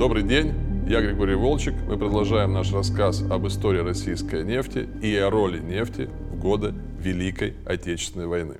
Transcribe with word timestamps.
Добрый 0.00 0.22
день, 0.22 0.54
я 0.88 1.02
Григорий 1.02 1.34
Волчек. 1.34 1.74
Мы 1.86 1.98
продолжаем 1.98 2.54
наш 2.54 2.72
рассказ 2.72 3.22
об 3.30 3.46
истории 3.46 3.80
российской 3.80 4.44
нефти 4.44 4.88
и 5.02 5.14
о 5.14 5.28
роли 5.28 5.58
нефти 5.58 6.08
в 6.30 6.38
годы 6.38 6.72
Великой 6.98 7.54
Отечественной 7.66 8.26
войны. 8.26 8.56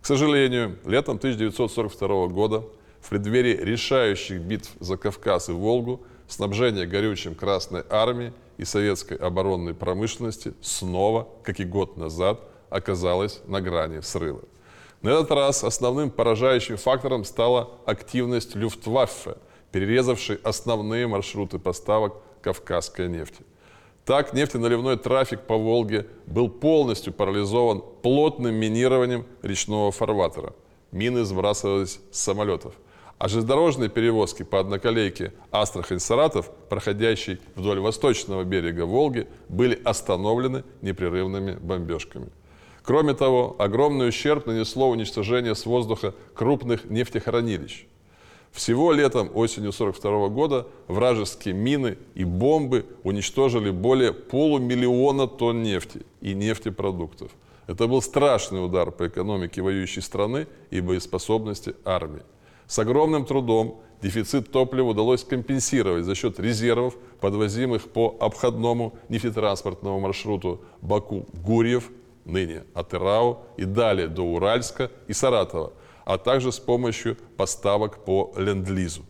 К 0.00 0.06
сожалению, 0.06 0.80
летом 0.84 1.18
1942 1.18 2.26
года 2.26 2.64
в 3.00 3.10
преддверии 3.10 3.56
решающих 3.56 4.40
битв 4.40 4.72
за 4.80 4.96
Кавказ 4.96 5.48
и 5.48 5.52
Волгу 5.52 6.00
снабжение 6.26 6.86
горючим 6.86 7.36
Красной 7.36 7.84
Армии 7.88 8.32
и 8.56 8.64
советской 8.64 9.18
оборонной 9.18 9.74
промышленности 9.74 10.54
снова, 10.60 11.28
как 11.44 11.60
и 11.60 11.64
год 11.64 11.96
назад, 11.96 12.40
оказалось 12.68 13.42
на 13.46 13.60
грани 13.60 14.00
срыва. 14.00 14.42
На 15.02 15.10
этот 15.10 15.30
раз 15.30 15.62
основным 15.62 16.10
поражающим 16.10 16.78
фактором 16.78 17.24
стала 17.24 17.70
активность 17.86 18.56
Люфтваффе, 18.56 19.36
перерезавшей 19.72 20.38
основные 20.44 21.06
маршруты 21.06 21.58
поставок 21.58 22.14
кавказской 22.42 23.08
нефти. 23.08 23.42
Так, 24.04 24.34
нефтеналивной 24.34 24.96
трафик 24.96 25.42
по 25.42 25.56
Волге 25.56 26.06
был 26.26 26.48
полностью 26.48 27.12
парализован 27.12 27.82
плотным 28.02 28.54
минированием 28.54 29.26
речного 29.42 29.92
фарватера. 29.92 30.54
Мины 30.90 31.24
сбрасывались 31.24 32.00
с 32.10 32.20
самолетов. 32.20 32.74
А 33.18 33.28
железнодорожные 33.28 33.88
перевозки 33.88 34.42
по 34.42 34.58
одноколейке 34.58 35.32
Астрахань-Саратов, 35.52 36.50
проходящей 36.68 37.38
вдоль 37.54 37.78
восточного 37.78 38.42
берега 38.42 38.84
Волги, 38.84 39.28
были 39.48 39.80
остановлены 39.84 40.64
непрерывными 40.80 41.52
бомбежками. 41.52 42.30
Кроме 42.82 43.14
того, 43.14 43.54
огромный 43.60 44.08
ущерб 44.08 44.46
нанесло 44.46 44.90
уничтожение 44.90 45.54
с 45.54 45.66
воздуха 45.66 46.14
крупных 46.34 46.90
нефтехранилищ. 46.90 47.86
Всего 48.52 48.92
летом 48.92 49.30
осенью 49.34 49.70
1942 49.70 50.28
года 50.28 50.66
вражеские 50.86 51.54
мины 51.54 51.96
и 52.14 52.24
бомбы 52.24 52.84
уничтожили 53.02 53.70
более 53.70 54.12
полумиллиона 54.12 55.26
тонн 55.26 55.62
нефти 55.62 56.04
и 56.20 56.34
нефтепродуктов. 56.34 57.30
Это 57.66 57.86
был 57.86 58.02
страшный 58.02 58.64
удар 58.64 58.90
по 58.90 59.08
экономике 59.08 59.62
воюющей 59.62 60.02
страны 60.02 60.46
и 60.70 60.80
боеспособности 60.80 61.74
армии. 61.84 62.22
С 62.66 62.78
огромным 62.78 63.24
трудом 63.24 63.80
дефицит 64.02 64.52
топлива 64.52 64.90
удалось 64.90 65.24
компенсировать 65.24 66.04
за 66.04 66.14
счет 66.14 66.38
резервов, 66.38 66.94
подвозимых 67.20 67.88
по 67.88 68.16
обходному 68.20 68.94
нефтетранспортному 69.08 70.00
маршруту 70.00 70.60
Баку-Гурьев 70.82 71.90
ныне 72.24 72.64
от 72.74 72.92
Ирау 72.94 73.40
и 73.56 73.64
далее 73.64 74.08
до 74.08 74.22
Уральска 74.22 74.90
и 75.08 75.12
Саратова, 75.12 75.72
а 76.04 76.18
также 76.18 76.52
с 76.52 76.58
помощью 76.58 77.16
поставок 77.36 78.04
по 78.04 78.32
Ленд-Лизу. 78.36 79.02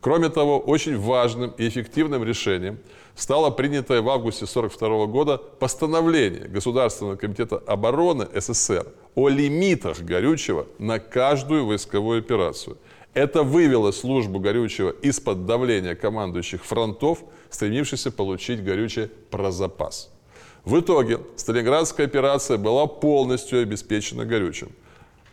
Кроме 0.00 0.30
того, 0.30 0.58
очень 0.58 0.98
важным 0.98 1.52
и 1.58 1.68
эффективным 1.68 2.24
решением 2.24 2.80
стало 3.14 3.50
принятое 3.50 4.02
в 4.02 4.08
августе 4.08 4.46
1942 4.46 5.06
года 5.06 5.38
постановление 5.38 6.48
Государственного 6.48 7.14
комитета 7.14 7.62
обороны 7.66 8.26
СССР 8.34 8.88
о 9.14 9.28
лимитах 9.28 10.00
горючего 10.00 10.66
на 10.78 10.98
каждую 10.98 11.66
войсковую 11.66 12.18
операцию. 12.18 12.78
Это 13.14 13.44
вывело 13.44 13.92
службу 13.92 14.40
горючего 14.40 14.90
из-под 14.90 15.46
давления 15.46 15.94
командующих 15.94 16.64
фронтов, 16.64 17.20
стремившихся 17.50 18.10
получить 18.10 18.64
горючее 18.64 19.08
про 19.30 19.52
запас. 19.52 20.10
В 20.64 20.80
итоге 20.80 21.20
Сталинградская 21.36 22.06
операция 22.06 22.56
была 22.56 22.86
полностью 22.86 23.62
обеспечена 23.62 24.24
горючим, 24.24 24.70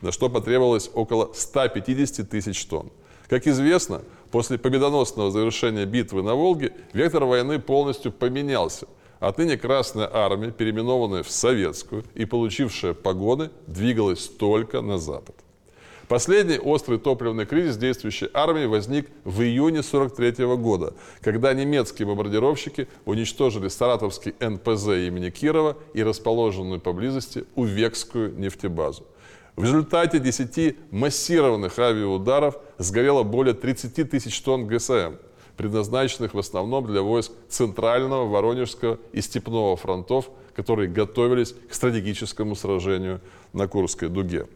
на 0.01 0.11
что 0.11 0.29
потребовалось 0.29 0.89
около 0.93 1.31
150 1.33 2.29
тысяч 2.29 2.65
тонн. 2.65 2.91
Как 3.27 3.45
известно, 3.47 4.01
после 4.31 4.57
победоносного 4.57 5.31
завершения 5.31 5.85
битвы 5.85 6.23
на 6.23 6.35
Волге 6.35 6.73
вектор 6.93 7.25
войны 7.25 7.59
полностью 7.59 8.11
поменялся. 8.11 8.87
Отныне 9.19 9.57
Красная 9.57 10.09
Армия, 10.11 10.51
переименованная 10.51 11.23
в 11.23 11.29
Советскую 11.29 12.05
и 12.15 12.25
получившая 12.25 12.93
погоны, 12.93 13.51
двигалась 13.67 14.27
только 14.27 14.81
на 14.81 14.97
Запад. 14.97 15.35
Последний 16.07 16.57
острый 16.57 16.97
топливный 16.97 17.45
кризис 17.45 17.77
действующей 17.77 18.29
армии 18.33 18.65
возник 18.65 19.09
в 19.25 19.43
июне 19.43 19.81
1943 19.81 20.55
года, 20.55 20.95
когда 21.21 21.53
немецкие 21.53 22.07
бомбардировщики 22.07 22.87
уничтожили 23.05 23.67
саратовский 23.67 24.33
НПЗ 24.39 24.87
имени 25.07 25.29
Кирова 25.29 25.77
и 25.93 26.01
расположенную 26.01 26.79
поблизости 26.81 27.45
Увекскую 27.53 28.33
нефтебазу. 28.39 29.05
В 29.59 29.63
результате 29.63 30.19
10 30.19 30.77
массированных 30.89 31.77
авиаударов 31.79 32.55
сгорело 32.77 33.23
более 33.23 33.53
30 33.53 34.09
тысяч 34.09 34.39
тонн 34.39 34.67
ГСМ, 34.67 35.15
предназначенных 35.57 36.33
в 36.33 36.39
основном 36.39 36.85
для 36.87 37.01
войск 37.01 37.33
Центрального, 37.49 38.25
Воронежского 38.25 38.99
и 39.11 39.19
Степного 39.19 39.75
фронтов, 39.75 40.29
которые 40.55 40.87
готовились 40.87 41.53
к 41.69 41.73
стратегическому 41.73 42.55
сражению 42.55 43.19
на 43.51 43.67
Курской 43.67 44.07
дуге. 44.07 44.47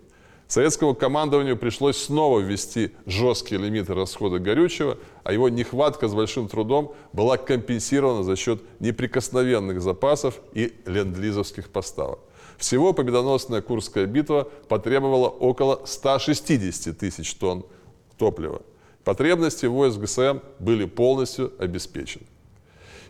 Советскому 0.47 0.95
командованию 0.95 1.57
пришлось 1.57 1.97
снова 1.97 2.39
ввести 2.39 2.91
жесткие 3.05 3.59
лимиты 3.59 3.93
расхода 3.93 4.39
горючего, 4.39 4.97
а 5.25 5.33
его 5.33 5.49
нехватка 5.49 6.07
с 6.07 6.13
большим 6.13 6.47
трудом 6.47 6.95
была 7.11 7.35
компенсирована 7.35 8.23
за 8.23 8.37
счет 8.37 8.61
неприкосновенных 8.79 9.81
запасов 9.81 10.39
и 10.53 10.73
ленд-лизовских 10.85 11.67
поставок. 11.71 12.19
Всего 12.57 12.93
победоносная 12.93 13.61
Курская 13.61 14.05
битва 14.05 14.49
потребовала 14.67 15.27
около 15.27 15.81
160 15.85 16.97
тысяч 16.97 17.33
тонн 17.35 17.65
топлива. 18.17 18.61
Потребности 19.03 19.65
войск 19.65 19.99
ГСМ 19.99 20.39
были 20.59 20.85
полностью 20.85 21.51
обеспечены. 21.59 22.25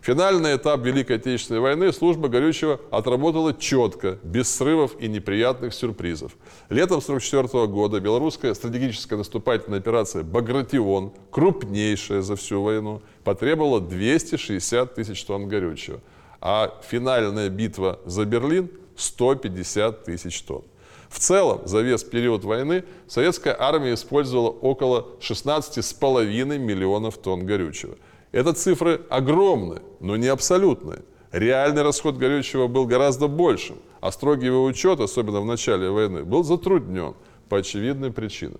Финальный 0.04 0.56
этап 0.56 0.84
Великой 0.84 1.16
Отечественной 1.16 1.60
войны 1.60 1.90
служба 1.90 2.28
горючего 2.28 2.78
отработала 2.90 3.54
четко, 3.54 4.18
без 4.22 4.54
срывов 4.54 5.00
и 5.00 5.08
неприятных 5.08 5.72
сюрпризов. 5.72 6.36
Летом 6.68 6.98
1944 6.98 7.66
года 7.68 8.00
белорусская 8.00 8.52
стратегическая 8.52 9.16
наступательная 9.16 9.78
операция 9.78 10.22
«Багратион», 10.22 11.12
крупнейшая 11.30 12.20
за 12.20 12.36
всю 12.36 12.60
войну, 12.60 13.00
потребовала 13.24 13.80
260 13.80 14.94
тысяч 14.94 15.24
тонн 15.24 15.48
горючего. 15.48 16.00
А 16.38 16.78
финальная 16.86 17.48
битва 17.48 17.98
за 18.04 18.26
Берлин– 18.26 18.68
150 18.96 20.04
тысяч 20.04 20.42
тонн. 20.42 20.64
В 21.08 21.18
целом, 21.18 21.62
за 21.66 21.80
весь 21.80 22.02
период 22.02 22.44
войны 22.44 22.84
советская 23.06 23.56
армия 23.58 23.94
использовала 23.94 24.50
около 24.50 25.08
16,5 25.20 26.58
миллионов 26.58 27.18
тонн 27.18 27.46
горючего– 27.46 27.96
это 28.34 28.52
цифры 28.52 29.00
огромные, 29.10 29.80
но 30.00 30.16
не 30.16 30.26
абсолютные. 30.26 31.02
Реальный 31.30 31.82
расход 31.82 32.16
горючего 32.16 32.66
был 32.66 32.84
гораздо 32.84 33.28
большим, 33.28 33.76
а 34.00 34.10
строгий 34.10 34.46
его 34.46 34.64
учет, 34.64 34.98
особенно 34.98 35.40
в 35.40 35.46
начале 35.46 35.88
войны, 35.88 36.24
был 36.24 36.42
затруднен 36.42 37.14
по 37.48 37.58
очевидным 37.58 38.12
причинам. 38.12 38.58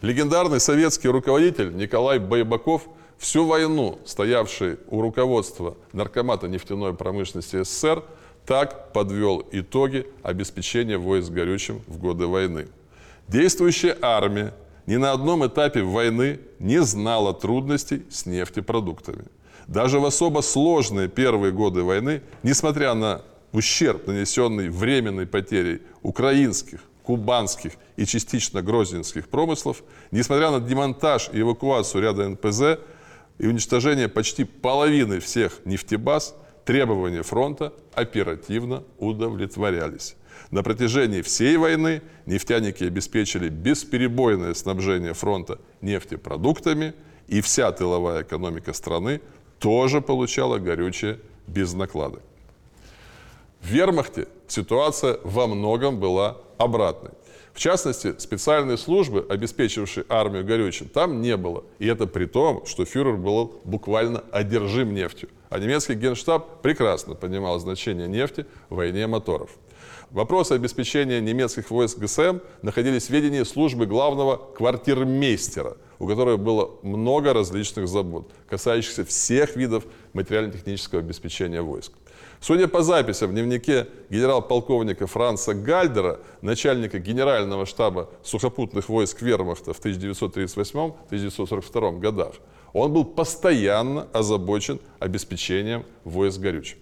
Легендарный 0.00 0.58
советский 0.58 1.08
руководитель 1.08 1.76
Николай 1.76 2.18
Байбаков 2.18 2.88
всю 3.18 3.44
войну, 3.44 3.98
стоявший 4.06 4.78
у 4.88 5.02
руководства 5.02 5.76
Наркомата 5.92 6.48
нефтяной 6.48 6.94
промышленности 6.94 7.62
СССР, 7.62 8.02
так 8.50 8.92
подвел 8.92 9.46
итоги 9.52 10.08
обеспечения 10.24 10.98
войск 10.98 11.30
горючим 11.30 11.82
в 11.86 11.98
годы 11.98 12.26
войны. 12.26 12.66
Действующая 13.28 13.96
армия 14.02 14.52
ни 14.86 14.96
на 14.96 15.12
одном 15.12 15.46
этапе 15.46 15.82
войны 15.82 16.40
не 16.58 16.82
знала 16.82 17.32
трудностей 17.32 18.02
с 18.10 18.26
нефтепродуктами. 18.26 19.26
Даже 19.68 20.00
в 20.00 20.04
особо 20.04 20.40
сложные 20.40 21.06
первые 21.06 21.52
годы 21.52 21.84
войны, 21.84 22.22
несмотря 22.42 22.94
на 22.94 23.22
ущерб, 23.52 24.08
нанесенный 24.08 24.68
временной 24.68 25.26
потерей 25.28 25.82
украинских, 26.02 26.80
кубанских 27.04 27.74
и 27.94 28.04
частично 28.04 28.62
грозненских 28.62 29.28
промыслов, 29.28 29.84
несмотря 30.10 30.50
на 30.50 30.58
демонтаж 30.58 31.30
и 31.32 31.40
эвакуацию 31.40 32.02
ряда 32.02 32.28
НПЗ 32.28 32.80
и 33.38 33.46
уничтожение 33.46 34.08
почти 34.08 34.42
половины 34.42 35.20
всех 35.20 35.60
нефтебаз, 35.64 36.34
требования 36.70 37.24
фронта 37.24 37.72
оперативно 37.94 38.84
удовлетворялись. 38.96 40.14
На 40.52 40.62
протяжении 40.62 41.20
всей 41.20 41.56
войны 41.56 42.00
нефтяники 42.26 42.84
обеспечили 42.84 43.48
бесперебойное 43.48 44.54
снабжение 44.54 45.12
фронта 45.12 45.58
нефтепродуктами, 45.80 46.94
и 47.26 47.40
вся 47.40 47.72
тыловая 47.72 48.22
экономика 48.22 48.72
страны 48.72 49.20
тоже 49.58 50.00
получала 50.00 50.58
горючее 50.58 51.18
без 51.48 51.74
накладок. 51.74 52.22
В 53.60 53.66
вермахте 53.66 54.28
ситуация 54.46 55.18
во 55.24 55.48
многом 55.48 55.98
была 55.98 56.36
обратной. 56.56 57.10
В 57.60 57.62
частности, 57.62 58.14
специальные 58.16 58.78
службы, 58.78 59.26
обеспечивавшие 59.28 60.06
армию 60.08 60.46
горючим, 60.46 60.88
там 60.88 61.20
не 61.20 61.36
было. 61.36 61.62
И 61.78 61.86
это 61.86 62.06
при 62.06 62.24
том, 62.24 62.64
что 62.64 62.86
фюрер 62.86 63.18
был 63.18 63.60
буквально 63.64 64.24
одержим 64.32 64.94
нефтью. 64.94 65.28
А 65.50 65.58
немецкий 65.58 65.92
генштаб 65.92 66.62
прекрасно 66.62 67.14
понимал 67.14 67.58
значение 67.58 68.08
нефти 68.08 68.46
в 68.70 68.76
войне 68.76 69.06
моторов. 69.06 69.50
Вопросы 70.10 70.52
обеспечения 70.52 71.20
немецких 71.20 71.70
войск 71.70 71.98
ГСМ 71.98 72.38
находились 72.62 73.08
в 73.08 73.10
ведении 73.10 73.42
службы 73.42 73.84
главного 73.84 74.38
квартирмейстера, 74.38 75.76
у 75.98 76.08
которой 76.08 76.38
было 76.38 76.78
много 76.82 77.34
различных 77.34 77.88
забот, 77.88 78.32
касающихся 78.48 79.04
всех 79.04 79.56
видов 79.56 79.84
материально-технического 80.14 81.02
обеспечения 81.02 81.60
войск. 81.60 81.92
Судя 82.42 82.68
по 82.68 82.82
записям 82.82 83.30
в 83.30 83.34
дневнике 83.34 83.88
генерал-полковника 84.08 85.06
Франца 85.06 85.52
Гальдера, 85.52 86.20
начальника 86.40 86.98
генерального 86.98 87.66
штаба 87.66 88.08
сухопутных 88.22 88.88
войск 88.88 89.20
Вермахта 89.20 89.74
в 89.74 89.84
1938-1942 89.84 91.98
годах, 91.98 92.36
он 92.72 92.94
был 92.94 93.04
постоянно 93.04 94.08
озабочен 94.14 94.80
обеспечением 94.98 95.84
войск 96.04 96.40
горючим. 96.40 96.78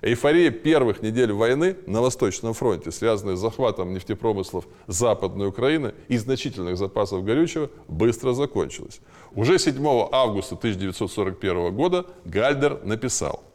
Эйфория 0.00 0.52
первых 0.52 1.02
недель 1.02 1.32
войны 1.32 1.76
на 1.86 2.00
Восточном 2.00 2.54
фронте, 2.54 2.92
связанная 2.92 3.34
с 3.34 3.40
захватом 3.40 3.92
нефтепромыслов 3.92 4.68
Западной 4.86 5.48
Украины 5.48 5.92
и 6.06 6.18
значительных 6.18 6.78
запасов 6.78 7.24
горючего, 7.24 7.68
быстро 7.88 8.32
закончилась. 8.32 9.00
Уже 9.34 9.58
7 9.58 9.74
августа 10.12 10.54
1941 10.54 11.74
года 11.74 12.06
Гальдер 12.24 12.78
написал 12.84 13.49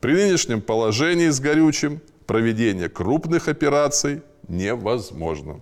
«При 0.00 0.14
нынешнем 0.14 0.60
положении 0.62 1.28
с 1.28 1.40
горючим 1.40 2.00
проведение 2.26 2.88
крупных 2.88 3.48
операций 3.48 4.22
невозможно». 4.48 5.60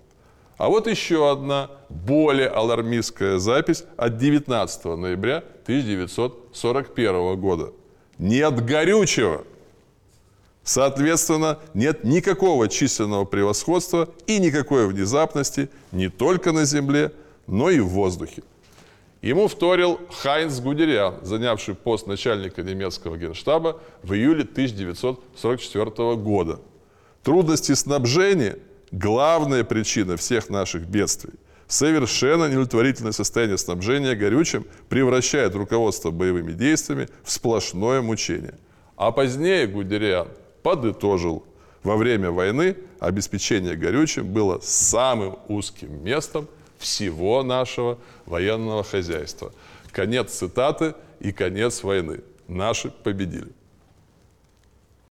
А 0.58 0.68
вот 0.68 0.88
еще 0.88 1.30
одна 1.30 1.70
более 1.88 2.48
алармистская 2.48 3.38
запись 3.38 3.84
от 3.96 4.18
19 4.18 4.84
ноября 4.96 5.44
1941 5.64 7.40
года. 7.40 7.72
Нет 8.18 8.64
горючего. 8.64 9.44
Соответственно, 10.64 11.60
нет 11.74 12.02
никакого 12.02 12.68
численного 12.68 13.24
превосходства 13.24 14.08
и 14.26 14.40
никакой 14.40 14.88
внезапности 14.88 15.70
не 15.92 16.08
только 16.08 16.50
на 16.52 16.64
земле, 16.64 17.12
но 17.46 17.70
и 17.70 17.78
в 17.78 17.86
воздухе. 17.88 18.42
Ему 19.20 19.48
вторил 19.48 19.98
Хайнц 20.22 20.60
Гудериан, 20.60 21.16
занявший 21.22 21.74
пост 21.74 22.06
начальника 22.06 22.62
немецкого 22.62 23.16
генштаба 23.16 23.80
в 24.02 24.14
июле 24.14 24.42
1944 24.42 26.14
года. 26.16 26.60
Трудности 27.24 27.72
снабжения– 27.72 28.58
главная 28.92 29.64
причина 29.64 30.16
всех 30.16 30.50
наших 30.50 30.86
бедствий. 30.86 31.34
Совершенно 31.66 32.44
неудовлетворительное 32.44 33.12
состояние 33.12 33.58
снабжения 33.58 34.14
горючим 34.14 34.64
превращает 34.88 35.54
руководство 35.56 36.12
боевыми 36.12 36.52
действиями 36.52 37.08
в 37.24 37.30
сплошное 37.32 38.00
мучение. 38.00 38.54
А 38.96 39.10
позднее 39.10 39.66
Гудериан 39.66 40.28
подытожил, 40.62 41.44
во 41.82 41.96
время 41.96 42.30
войны 42.30 42.76
обеспечение 43.00 43.74
горючим 43.74 44.32
было 44.32 44.60
самым 44.62 45.38
узким 45.48 46.04
местом 46.04 46.48
всего 46.78 47.42
нашего 47.42 47.98
военного 48.26 48.82
хозяйства. 48.84 49.52
Конец 49.92 50.32
цитаты 50.32 50.94
и 51.20 51.32
конец 51.32 51.82
войны. 51.82 52.20
Наши 52.46 52.90
победили. 52.90 53.52